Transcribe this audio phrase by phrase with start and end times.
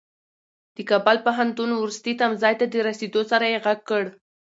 [0.75, 4.03] د کابل پوهنتون وروستي تمځای ته د رسېدو سره يې غږ کړ.